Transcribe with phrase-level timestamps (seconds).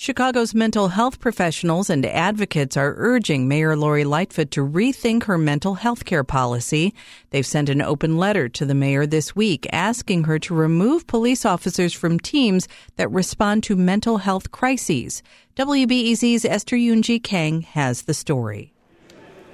[0.00, 5.74] Chicago's mental health professionals and advocates are urging Mayor Lori Lightfoot to rethink her mental
[5.74, 6.94] health care policy.
[7.30, 11.44] They've sent an open letter to the mayor this week asking her to remove police
[11.44, 15.20] officers from teams that respond to mental health crises.
[15.56, 18.72] WBEZ's Esther Yoon-ji Kang has the story.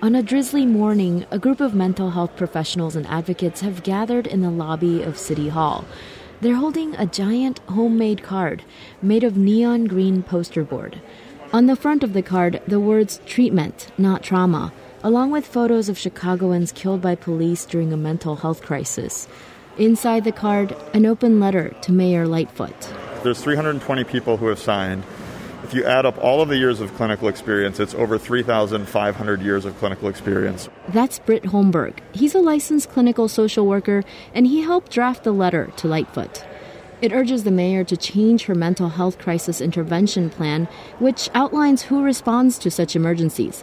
[0.00, 4.40] On a drizzly morning, a group of mental health professionals and advocates have gathered in
[4.40, 5.84] the lobby of City Hall.
[6.40, 8.62] They're holding a giant homemade card
[9.02, 10.98] made of neon green poster board.
[11.52, 14.72] On the front of the card, the words treatment, not trauma,
[15.02, 19.28] along with photos of Chicagoans killed by police during a mental health crisis.
[19.76, 22.88] Inside the card, an open letter to Mayor Lightfoot.
[23.22, 25.04] There's 320 people who have signed.
[25.62, 29.64] If you add up all of the years of clinical experience, it's over 3,500 years
[29.64, 30.68] of clinical experience.
[30.88, 31.98] That's Britt Holmberg.
[32.12, 34.02] He's a licensed clinical social worker,
[34.34, 36.44] and he helped draft the letter to Lightfoot.
[37.02, 40.66] It urges the mayor to change her mental health crisis intervention plan,
[40.98, 43.62] which outlines who responds to such emergencies.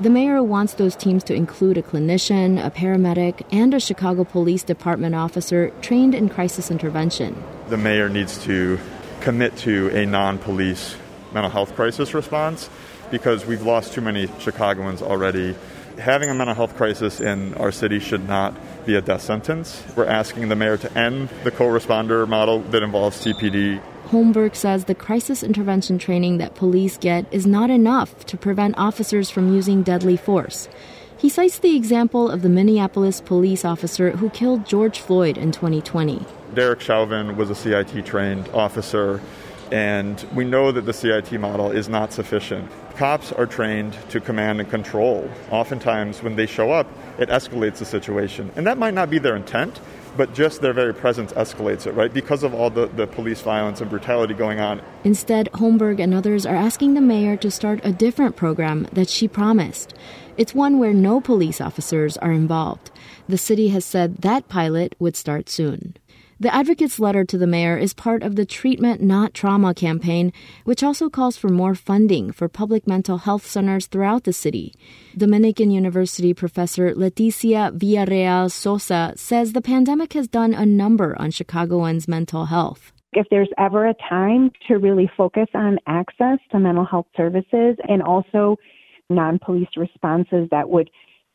[0.00, 4.62] The mayor wants those teams to include a clinician, a paramedic, and a Chicago Police
[4.62, 7.42] Department officer trained in crisis intervention.
[7.68, 8.78] The mayor needs to
[9.20, 10.96] commit to a non police
[11.32, 12.68] mental health crisis response
[13.10, 15.54] because we've lost too many Chicagoans already.
[15.98, 18.54] Having a mental health crisis in our city should not
[18.86, 19.82] be a death sentence.
[19.96, 23.80] We're asking the mayor to end the co responder model that involves CPD.
[24.08, 29.28] Holmberg says the crisis intervention training that police get is not enough to prevent officers
[29.28, 30.68] from using deadly force.
[31.18, 36.24] He cites the example of the Minneapolis police officer who killed George Floyd in 2020.
[36.54, 39.20] Derek Chauvin was a CIT trained officer
[39.72, 42.70] and we know that the CIT model is not sufficient.
[42.96, 45.30] Cops are trained to command and control.
[45.50, 46.86] Oftentimes, when they show up,
[47.18, 48.50] it escalates the situation.
[48.56, 49.80] And that might not be their intent,
[50.16, 52.12] but just their very presence escalates it, right?
[52.12, 54.82] Because of all the, the police violence and brutality going on.
[55.04, 59.28] Instead, Holmberg and others are asking the mayor to start a different program that she
[59.28, 59.94] promised.
[60.36, 62.90] It's one where no police officers are involved.
[63.28, 65.96] The city has said that pilot would start soon.
[66.40, 70.32] The advocate's letter to the mayor is part of the Treatment Not Trauma campaign,
[70.62, 74.72] which also calls for more funding for public mental health centers throughout the city.
[75.16, 82.06] Dominican University professor Leticia Villarreal Sosa says the pandemic has done a number on Chicagoans'
[82.06, 82.92] mental health.
[83.14, 88.00] If there's ever a time to really focus on access to mental health services and
[88.00, 88.58] also
[89.10, 90.88] non police responses that would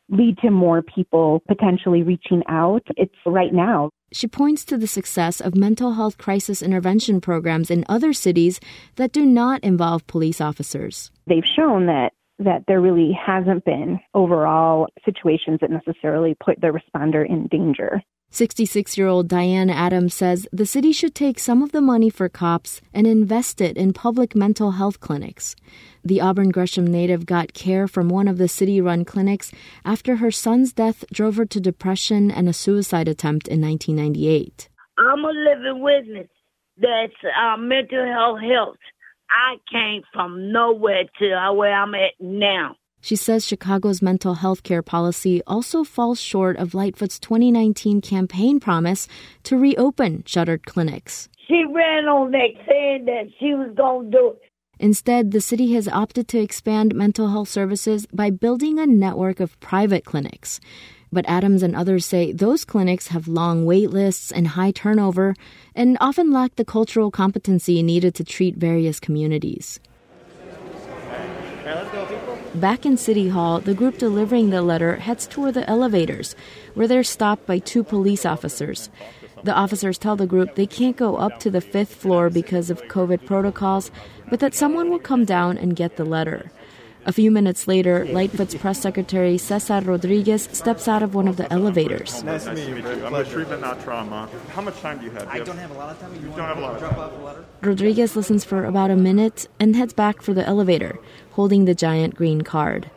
[0.08, 3.90] lead to more people potentially reaching out, it's right now.
[4.12, 8.60] She points to the success of mental health crisis intervention programs in other cities
[8.96, 11.10] that do not involve police officers.
[11.26, 12.12] They've shown that
[12.44, 18.02] that there really hasn't been overall situations that necessarily put the responder in danger.
[18.30, 22.28] 66 year old Diane Adams says the city should take some of the money for
[22.28, 25.54] cops and invest it in public mental health clinics.
[26.04, 29.52] The Auburn Gresham native got care from one of the city run clinics
[29.84, 34.68] after her son's death drove her to depression and a suicide attempt in 1998.
[34.98, 36.28] I'm a living witness
[36.78, 37.10] that
[37.40, 38.76] uh, mental health health.
[39.34, 42.76] I came from nowhere to where I'm at now.
[43.00, 49.08] She says Chicago's mental health care policy also falls short of Lightfoot's 2019 campaign promise
[49.42, 51.28] to reopen shuttered clinics.
[51.46, 54.50] She ran on that saying that she was going to do it.
[54.78, 59.58] Instead, the city has opted to expand mental health services by building a network of
[59.60, 60.58] private clinics.
[61.14, 65.36] But Adams and others say those clinics have long wait lists and high turnover
[65.72, 69.78] and often lack the cultural competency needed to treat various communities.
[72.56, 76.34] Back in City Hall, the group delivering the letter heads toward the elevators,
[76.74, 78.90] where they're stopped by two police officers.
[79.44, 82.82] The officers tell the group they can't go up to the fifth floor because of
[82.90, 83.92] COVID protocols,
[84.30, 86.50] but that someone will come down and get the letter.
[87.06, 91.52] A few minutes later, Lightfoot's press secretary Cesar Rodriguez steps out of one of the
[91.52, 92.22] elevators.
[92.24, 93.04] Nice to meet you.
[93.04, 94.28] I'm a treatment, not trauma.
[94.54, 95.28] How much time do you have?
[95.28, 96.14] I don't have a lot of time.
[96.14, 97.44] You, you don't have a lot of drop off a letter?
[97.60, 100.98] Rodriguez listens for about a minute and heads back for the elevator,
[101.32, 102.90] holding the giant green card.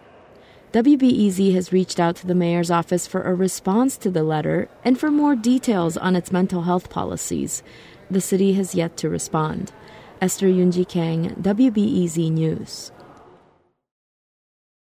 [0.71, 4.97] WBEZ has reached out to the mayor's office for a response to the letter and
[4.97, 7.61] for more details on its mental health policies.
[8.09, 9.73] The city has yet to respond.
[10.21, 12.91] Esther Yoon-ji Kang, WBEZ News.